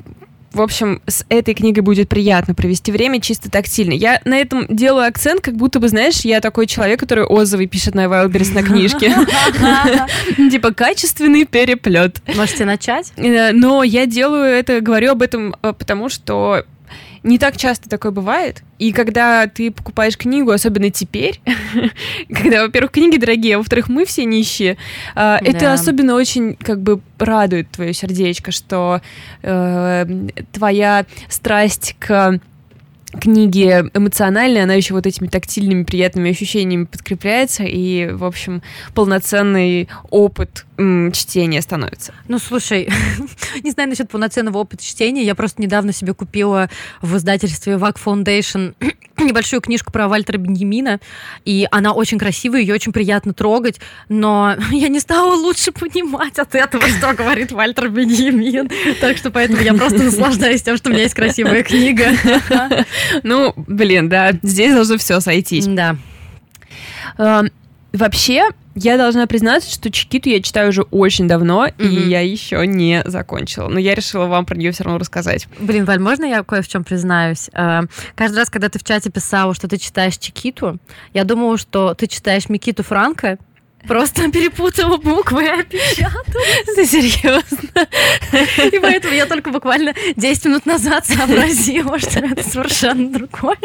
[0.52, 3.92] в общем, с этой книгой будет приятно провести время чисто тактильно.
[3.92, 7.94] Я на этом делаю акцент, как будто бы, знаешь, я такой человек, который отзывы пишет
[7.94, 9.14] на Wildberries на книжке.
[10.50, 12.20] Типа качественный переплет.
[12.34, 13.12] Можете начать?
[13.16, 16.64] Э, но я делаю это, говорю об этом, э, потому что
[17.22, 18.62] не так часто такое бывает.
[18.78, 21.40] И когда ты покупаешь книгу, особенно теперь,
[22.28, 24.76] когда, во-первых, книги дорогие, а во-вторых, мы все нищие,
[25.14, 29.02] э, это особенно очень как бы радует твое сердечко, что
[29.42, 30.06] э,
[30.52, 32.40] твоя страсть к
[33.18, 38.62] книги эмоциональные, она еще вот этими тактильными приятными ощущениями подкрепляется, и, в общем,
[38.94, 42.14] полноценный опыт м, чтения становится.
[42.26, 42.88] Ну, слушай,
[43.62, 46.70] не знаю насчет полноценного опыта чтения, я просто недавно себе купила
[47.02, 48.74] в издательстве VAC Foundation
[49.18, 50.98] небольшую книжку про Вальтера Беньямина,
[51.44, 56.54] и она очень красивая, ее очень приятно трогать, но я не стала лучше понимать от
[56.54, 61.02] этого, что говорит Вальтер Беньямин, так что поэтому я просто наслаждаюсь тем, что у меня
[61.02, 62.10] есть красивая книга.
[63.22, 65.66] Ну, блин, да, здесь должно все сойтись.
[65.66, 65.96] Да.
[67.92, 71.86] Вообще, я должна признаться, что Чикиту я читаю уже очень давно, mm-hmm.
[71.86, 73.68] и я еще не закончила.
[73.68, 75.48] Но я решила вам про нее все равно рассказать.
[75.58, 77.50] Блин, Валь, можно я кое в чем признаюсь?
[77.52, 80.78] Эм, каждый раз, когда ты в чате писала, что ты читаешь Чикиту,
[81.14, 83.38] я думала, что ты читаешь Микиту Франко,
[83.86, 86.44] Просто перепутала буквы и опечатала.
[86.86, 87.86] Серьезно?
[88.72, 93.56] И поэтому я только буквально 10 минут назад сообразила, что это совершенно другое.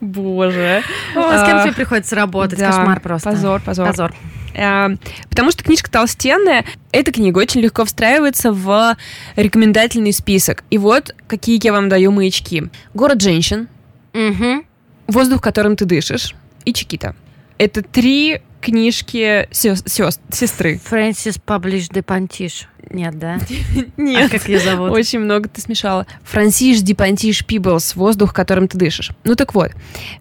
[0.00, 0.82] Боже.
[1.14, 2.58] О, с кем а, тебе приходится работать?
[2.58, 3.30] Кошмар просто.
[3.30, 3.86] Позор, позор.
[3.86, 4.14] Позор.
[4.56, 4.90] А,
[5.28, 6.64] потому что книжка толстенная.
[6.92, 8.96] Эта книга очень легко встраивается в
[9.36, 10.64] рекомендательный список.
[10.70, 12.64] И вот какие я вам даю маячки.
[12.92, 13.68] «Город женщин»,
[14.12, 14.64] угу.
[15.06, 17.14] «Воздух, которым ты дышишь» и «Чикита».
[17.58, 20.80] Это три книжки сестры.
[20.84, 22.68] Фрэнсис Паблиш де Пантиш.
[22.90, 23.38] Нет, да?
[23.96, 24.26] Нет.
[24.26, 24.90] А как ее зовут?
[24.90, 26.06] Очень много ты смешала.
[26.22, 27.94] Франсиш де Пантиш Пиблс.
[27.94, 29.10] Воздух, которым ты дышишь.
[29.24, 29.72] Ну так вот,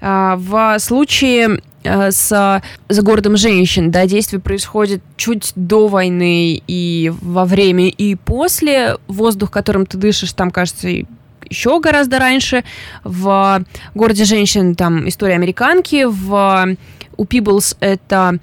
[0.02, 7.12] а, в случае а, с «За городом женщин», да, действие происходит чуть до войны и
[7.22, 8.98] во время, и после.
[9.08, 10.90] Воздух, которым ты дышишь, там, кажется,
[11.50, 12.64] еще гораздо раньше.
[13.04, 16.76] В «Городе женщин» там история американки, в
[17.18, 18.40] у Peebles это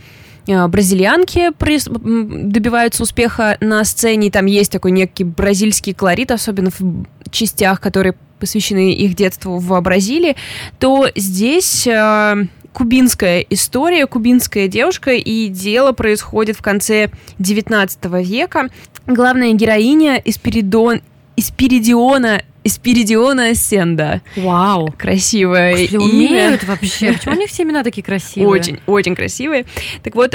[0.47, 7.81] э, бразильянки добиваются успеха на сцене, там есть такой некий бразильский колорит, особенно в частях,
[7.81, 10.35] которые посвящены их детству в Бразилии,
[10.79, 18.69] то здесь э, кубинская история, кубинская девушка, и дело происходит в конце 19 века.
[19.07, 21.03] Главная героиня Эспиридон,
[21.37, 24.21] Эспиридиона Спиридиона Сенда.
[24.37, 24.93] Вау.
[24.97, 26.05] Красивое Господи, имя.
[26.05, 27.13] умеют вообще.
[27.13, 28.49] Почему у них все имена такие красивые?
[28.49, 29.65] Очень, очень красивые.
[30.03, 30.35] Так вот,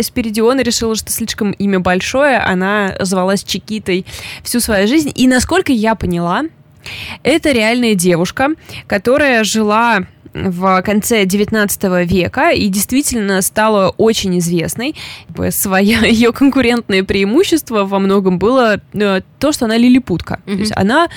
[0.00, 4.06] Спиридиона решила, что слишком имя большое, она звалась Чикитой
[4.42, 5.12] всю свою жизнь.
[5.14, 6.44] И насколько я поняла,
[7.22, 8.48] это реальная девушка,
[8.86, 14.94] которая жила в конце 19 века и действительно стала очень известной.
[15.50, 20.40] Свое ее конкурентное преимущество во многом было э, то, что она лилипутка.
[20.44, 20.60] То Мгм.
[20.60, 21.08] есть она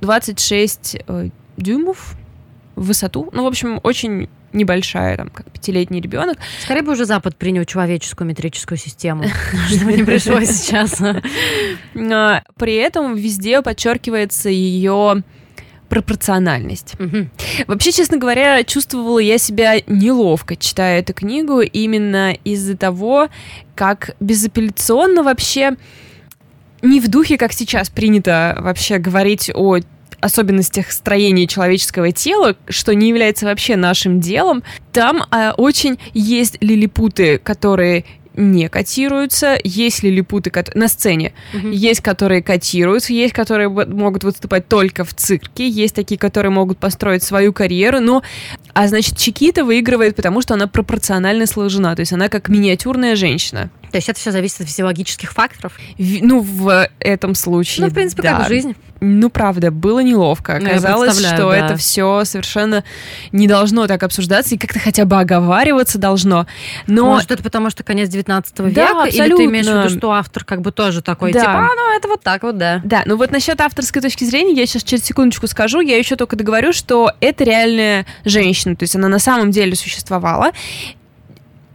[0.00, 2.14] 26 э, дюймов
[2.76, 3.28] в высоту.
[3.32, 6.38] Ну, в общем, очень небольшая, там, как пятилетний ребенок.
[6.62, 9.24] Скорее бы уже Запад принял человеческую метрическую систему,
[9.68, 11.00] чтобы не пришлось сейчас.
[11.92, 15.22] При этом везде подчеркивается ее
[15.92, 16.94] пропорциональность.
[16.98, 17.30] Мгм.
[17.66, 23.28] Вообще, честно говоря, чувствовала я себя неловко, читая эту книгу, именно из-за того,
[23.74, 25.76] как безапелляционно вообще
[26.80, 29.80] не в духе, как сейчас принято вообще говорить о
[30.20, 37.36] особенностях строения человеческого тела, что не является вообще нашим делом, там а, очень есть лилипуты,
[37.36, 41.70] которые не котируются, есть лилипуты кот- на сцене, Мгм.
[41.70, 47.22] есть, которые котируются, есть, которые могут выступать только в цирке, есть такие, которые могут построить
[47.22, 48.22] свою карьеру, но,
[48.74, 53.70] а значит, Чикита выигрывает, потому что она пропорционально сложена, то есть она как миниатюрная женщина.
[53.92, 55.74] То есть это все зависит от физиологических факторов?
[55.98, 58.38] В- ну, в этом случае, Ну, в принципе, да.
[58.38, 58.74] как жизнь.
[59.04, 60.58] Ну, правда, было неловко.
[60.60, 61.56] Ну, Оказалось, что да.
[61.56, 62.84] это все совершенно
[63.32, 66.46] не должно так обсуждаться и как-то хотя бы оговариваться должно.
[66.86, 69.04] Но Может, это потому, что конец 19 Да, века?
[69.08, 69.88] Или ты имеешь в абсолютно.
[69.90, 71.40] виду, что автор как бы тоже такой, Да.
[71.40, 72.80] типа, а, ну, это вот так вот, да.
[72.84, 75.80] Да, ну вот насчет авторской точки зрения я сейчас через секундочку скажу.
[75.80, 80.52] Я еще только договорю, что это реальная женщина, то есть она на самом деле существовала.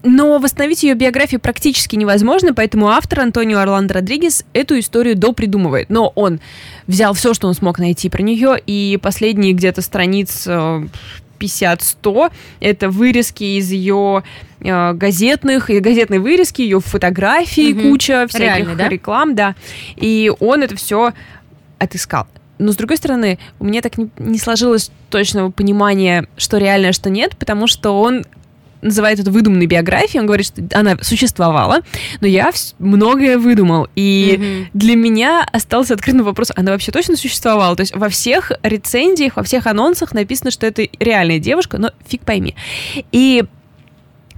[0.10, 5.90] Но восстановить ее биографию практически невозможно, поэтому автор Антонио Орландо Родригес эту историю допридумывает.
[5.90, 6.40] Но он
[6.88, 10.88] взял все, что он смог найти про нее, и последние где-то страниц э,
[11.40, 14.24] 50-100 это вырезки из ее
[14.62, 17.90] э, газетных, и газетные вырезки, ее фотографий, Мгм.
[17.92, 18.88] куча всяких Реальный, да?
[18.90, 19.56] реклам, да.
[19.96, 21.14] И он это все
[21.80, 22.28] отыскал.
[22.60, 26.94] Но, с другой стороны, у меня так не, не сложилось точного понимания, что реально, а
[26.94, 28.26] что нет, потому что он
[28.88, 31.82] называет это выдуманной биографией, он говорит, что она существовала,
[32.22, 33.88] но я многое выдумал.
[33.96, 34.70] И Мгм.
[34.74, 37.76] для меня остался открытым вопрос, она вообще точно существовала?
[37.76, 42.22] То есть во всех рецензиях, во всех анонсах написано, что это реальная девушка, но фиг
[42.22, 42.56] пойми.
[43.12, 43.44] И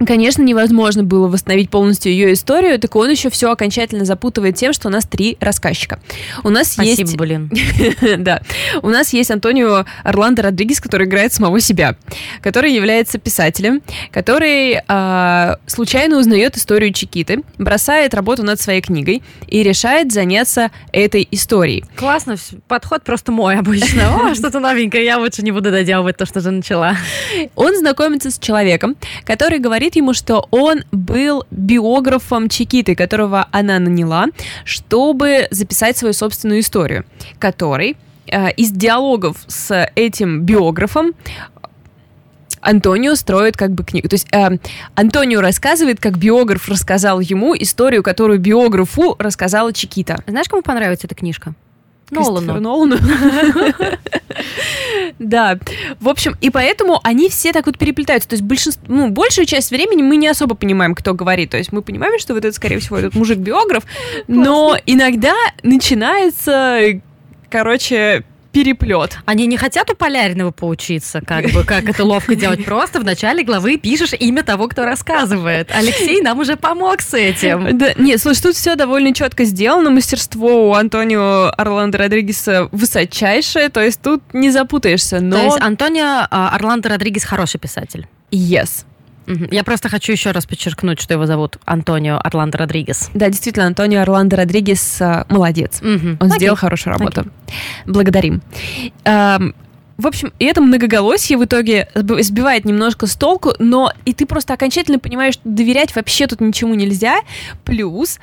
[0.06, 4.88] Конечно, невозможно было восстановить полностью ее историю, так он еще все окончательно запутывает тем, что
[4.88, 6.00] у нас три рассказчика.
[6.42, 7.50] У нас Спасибо, есть блин.
[8.24, 8.40] да.
[8.82, 11.96] У нас есть Антонио Орландо Родригес, который играет самого себя,
[12.40, 19.62] который является писателем, который а, случайно узнает историю Чикиты, бросает работу над своей книгой и
[19.62, 21.84] решает заняться этой историей.
[21.96, 22.36] Классно,
[22.68, 24.16] подход просто мой обычно.
[24.30, 26.96] О, что-то новенькое, я лучше не буду доделывать то, что уже начала.
[27.54, 34.26] Он знакомится с человеком, который говорит ему, что он был биографом Чикиты, которого она наняла,
[34.64, 37.04] чтобы записать свою собственную историю,
[37.38, 41.14] который э, из диалогов с этим биографом
[42.60, 44.08] Антонио строит как бы книгу.
[44.08, 44.58] То есть э,
[44.94, 50.22] Антонио рассказывает, как биограф рассказал ему историю, которую биографу рассказала Чикита.
[50.26, 51.54] Знаешь, кому понравится эта книжка?
[52.10, 52.60] Нолану.
[52.60, 52.96] Нолану.
[55.20, 55.58] Да.
[56.00, 58.28] В общем, и поэтому они все так вот переплетаются.
[58.28, 61.50] То есть большинство, ну, большую часть времени мы не особо понимаем, кто говорит.
[61.50, 63.84] То есть мы понимаем, что вот это, скорее всего, этот мужик-биограф,
[64.28, 67.00] но иногда начинается,
[67.50, 69.18] короче, переплет.
[69.24, 72.64] Они не хотят у Полярного поучиться, как бы, как это ловко делать.
[72.64, 75.70] Просто в начале главы пишешь имя того, кто рассказывает.
[75.72, 77.78] Алексей нам уже помог с этим.
[77.78, 79.90] Да, нет, слушай, тут все довольно четко сделано.
[79.90, 85.20] Мастерство у Антонио Орландо Родригеса высочайшее, то есть тут не запутаешься.
[85.20, 88.06] Но То есть Антонио а, Орландо Родригес хороший писатель.
[88.30, 88.84] yes.
[89.50, 93.10] Я просто хочу еще раз подчеркнуть, что его зовут Антонио Орландо Родригес.
[93.14, 95.80] Да, действительно, Антонио Орландо Родригес а, молодец.
[95.82, 96.16] Мгм.
[96.20, 96.36] Он Окей.
[96.38, 97.26] сделал хорошую работу.
[97.86, 98.42] Благодарим.
[100.00, 104.24] В общем, и это многоголосие в итоге сб- сбивает немножко с толку, но и ты
[104.24, 107.20] просто окончательно понимаешь, что доверять вообще тут ничему нельзя.
[107.64, 108.18] Плюс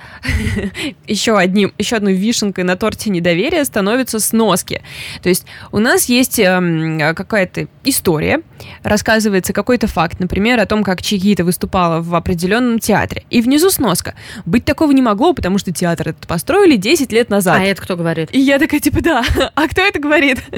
[1.08, 4.82] еще, одним, еще одной вишенкой на торте недоверия становятся сноски.
[5.22, 8.42] То есть у нас есть эм, какая-то история,
[8.82, 13.24] рассказывается какой-то факт, например, о том, как Чигита выступала в определенном театре.
[13.30, 14.16] И внизу сноска.
[14.48, 17.60] Быть такого не могло, потому что театр этот построили 10 лет назад.
[17.60, 18.30] А это кто говорит?
[18.32, 19.24] И я такая, типа, да,
[19.56, 20.40] а кто это говорит?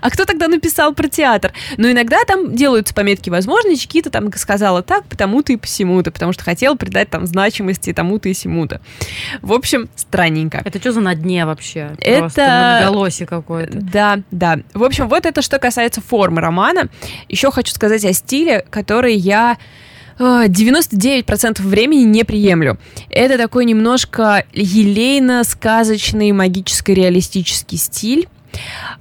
[0.00, 1.50] А кто кто тогда написал про театр?
[1.78, 6.44] Но иногда там делаются пометки возможно, Чикита там сказала так, потому-то и посему-то, потому что
[6.44, 8.82] хотела придать там значимости тому-то и сему-то.
[9.40, 10.60] В общем, странненько.
[10.62, 11.96] Это что за на дне вообще?
[12.00, 12.20] Это...
[12.20, 13.78] Просто многоголосие какое-то.
[13.80, 14.58] Да, да.
[14.74, 16.90] В общем, вот это что касается формы романа.
[17.30, 19.56] Еще хочу сказать о стиле, который я
[20.18, 22.78] 99% времени не приемлю.
[23.08, 28.28] Это такой немножко елейно-сказочный магическо-реалистический стиль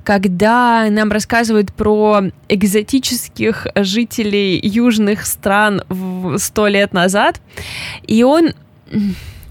[0.04, 5.84] когда нам рассказывают про экзотических жителей южных стран
[6.38, 7.42] сто лет назад,
[8.08, 8.54] и он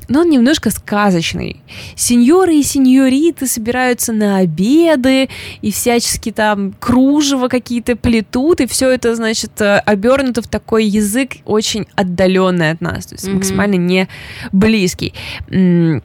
[0.09, 1.63] но он немножко сказочный.
[1.95, 5.29] Сеньоры и сеньориты собираются на обеды
[5.61, 11.37] и всячески там кружево какие-то плетут, и все это, значит, э, обернуто в такой язык
[11.45, 13.35] очень отдаленный от нас, то есть mm-hmm.
[13.35, 14.09] максимально не
[14.51, 15.13] близкий.
[15.51, 16.01] Но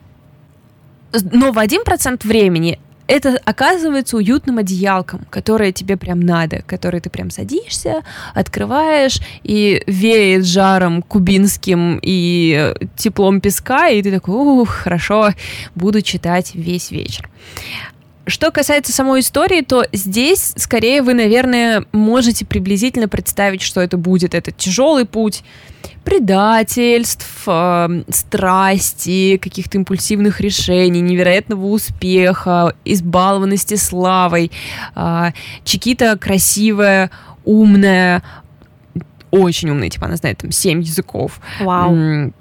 [1.51, 7.29] в один процент времени это оказывается уютным одеялком, которое тебе прям надо, которое ты прям
[7.29, 15.29] садишься, открываешь, и веет жаром кубинским и теплом песка, и ты такой, ух, хорошо,
[15.75, 17.29] буду читать весь вечер.
[18.25, 24.33] Что касается самой истории, то здесь скорее вы, наверное, можете приблизительно представить, что это будет.
[24.33, 25.43] Это тяжелый путь
[26.05, 34.51] предательств, э, страсти, каких-то импульсивных решений, невероятного успеха, избалованности славой.
[34.95, 35.31] Э,
[35.65, 37.11] Чикита красивая,
[37.43, 38.23] умная,
[39.31, 41.41] очень умная, типа она знает там семь языков.
[41.59, 42.31] Вау.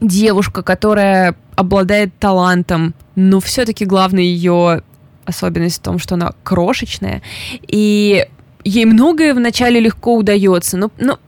[0.00, 4.82] Девушка, которая обладает талантом, но все-таки главное ее
[5.30, 7.22] особенность в том, что она крошечная,
[7.66, 8.26] и
[8.64, 11.18] ей многое вначале легко удается, но, но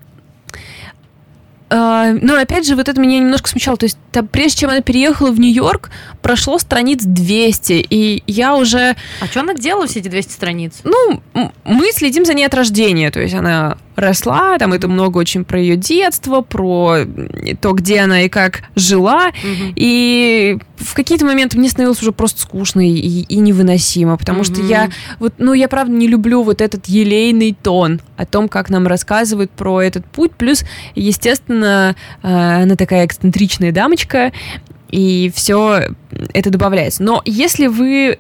[1.73, 3.79] Uh, но опять же, вот это меня немножко смущало.
[3.79, 8.95] То есть, там, прежде чем она переехала в Нью-Йорк, прошло страниц 200, и я уже...
[9.21, 10.81] А что она делала все эти 200 страниц?
[10.85, 11.23] Ну,
[11.65, 13.11] мы следим за ней от рождения.
[13.11, 16.99] То есть, она росла, там это много очень про ее детство, про
[17.61, 19.29] то, где она и как жила.
[19.29, 19.73] Угу.
[19.77, 24.45] И в какие-то моменты мне становилось уже просто скучно и, и невыносимо, потому угу.
[24.45, 28.71] что я вот, ну, я правда не люблю вот этот елейный тон о том, как
[28.71, 30.33] нам рассказывают про этот путь.
[30.33, 32.29] Плюс, естественно, э,
[32.63, 34.33] она такая эксцентричная дамочка,
[34.91, 35.89] и все
[36.35, 37.03] это добавляется.
[37.03, 38.19] Но если вы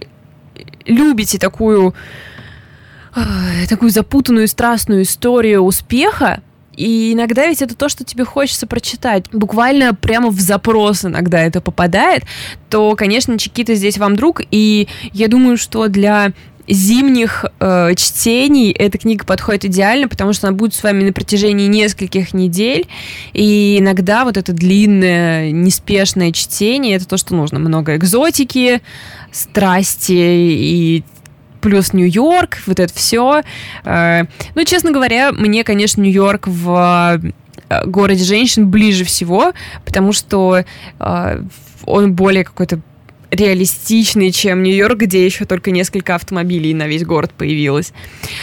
[0.87, 1.95] любите такую
[3.69, 6.43] такую запутанную, страстную историю успеха,
[6.77, 9.27] и иногда ведь это то, что тебе хочется прочитать.
[9.33, 12.25] Буквально прямо в запрос иногда это попадает,
[12.71, 14.41] то, конечно, Чикита здесь вам друг.
[14.51, 16.33] И я думаю, что для
[16.69, 21.67] зимних э, чтений эта книга подходит идеально, потому что она будет с вами на протяжении
[21.67, 22.87] нескольких недель,
[23.33, 27.59] и иногда вот это длинное, неспешное чтение это то, что нужно.
[27.59, 28.81] Много экзотики,
[29.33, 31.05] страсти и
[31.63, 33.43] плюс Нью-Йорк, вот это все.
[33.85, 37.23] Э, ну, честно говоря, мне, конечно, Нью-Йорк в
[37.71, 39.53] э, городе женщин ближе всего,
[39.87, 40.65] потому что
[40.99, 41.43] э,
[41.87, 42.81] он более какой-то
[43.31, 47.95] реалистичный, чем Нью-Йорк, где еще только несколько автомобилей на весь город появилось.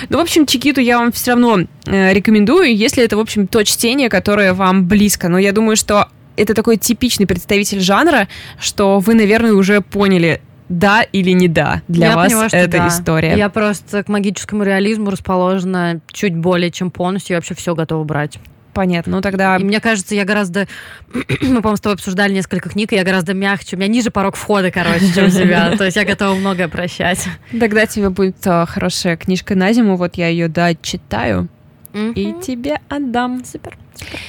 [0.10, 4.10] Ну, в общем, Чикиту я вам все равно рекомендую, если это, в общем, то чтение,
[4.10, 5.30] которое вам близко.
[5.30, 8.28] Но я думаю, что это такой типичный представитель жанра,
[8.60, 12.88] что вы, наверное, уже поняли, да или не да для я вас поняла, эта да.
[12.88, 13.36] история.
[13.36, 18.40] Я просто к магическому реализму расположена чуть более чем полностью, я вообще все готова брать.
[18.74, 19.58] Понятно, ну тогда...
[19.58, 20.68] И мне кажется, я гораздо...
[21.14, 23.76] Мы, по-моему, с тобой обсуждали несколько книг, и я гораздо мягче.
[23.76, 25.76] У меня ниже порог входа, короче, чем у тебя.
[25.78, 27.28] То есть я готова многое прощать.
[27.60, 29.98] Тогда тебе будет а, хорошая книжка на зиму.
[29.98, 31.50] Вот я ее дочитаю
[31.94, 33.44] и тебе отдам.
[33.44, 33.76] Супер.
[33.96, 34.20] Супер.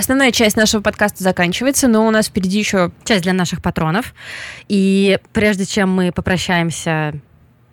[0.00, 4.14] Основная часть нашего подкаста заканчивается, но у нас впереди еще часть для наших патронов.
[4.66, 7.20] И прежде чем мы попрощаемся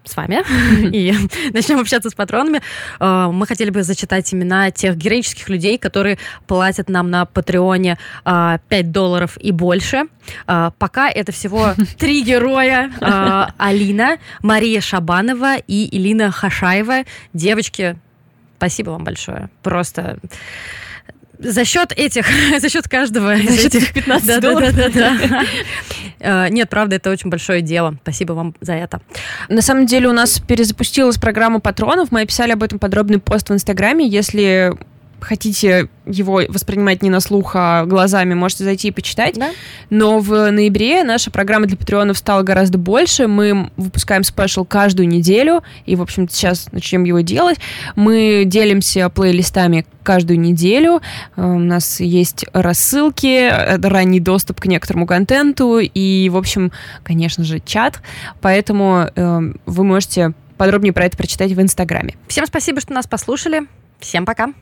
[0.04, 0.44] с вами
[0.94, 1.14] и
[1.54, 2.62] начнем общаться с патронами,
[3.00, 8.62] э, мы хотели бы зачитать имена тех героических людей, которые платят нам на Патреоне 5
[8.70, 10.08] э, долларов и больше.
[10.48, 12.92] Э, пока это всего три героя.
[13.58, 17.06] Алина, Мария Шабанова и Илина Хашаева.
[17.32, 17.98] Девочки,
[18.58, 19.50] спасибо вам большое.
[19.64, 20.20] Просто
[21.40, 22.26] за счет этих,
[22.60, 24.76] за счет каждого за из этих 15 да, долларов.
[24.76, 25.46] Да, да, да,
[26.20, 26.50] да.
[26.50, 27.96] Нет, правда, это очень большое дело.
[28.02, 29.02] Спасибо вам за это.
[29.50, 32.12] На самом деле у нас перезапустилась программа патронов.
[32.12, 34.08] Мы описали об этом подробный пост в Инстаграме.
[34.08, 34.74] Если
[35.20, 39.36] хотите его воспринимать не на слух, а глазами, можете зайти и почитать.
[39.36, 39.52] Да?
[39.90, 43.28] Но в ноябре наша программа для патреонов стала гораздо больше.
[43.28, 47.58] Мы выпускаем спешл каждую неделю, и, в общем сейчас начнем его делать.
[47.96, 51.02] Мы делимся плейлистами каждую неделю.
[51.36, 56.72] Э, у нас есть рассылки, э, ранний доступ к некоторому контенту и, в общем,
[57.04, 58.02] конечно же, чат.
[58.40, 62.16] Поэтому э, вы можете подробнее про это прочитать в Инстаграме.
[62.28, 63.64] Всем спасибо, что нас послушали.
[64.00, 64.54] Всем пока.